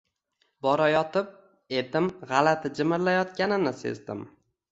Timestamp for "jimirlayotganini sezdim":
2.79-4.27